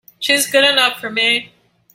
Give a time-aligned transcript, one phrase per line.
[0.17, 1.51] She's good enough for me!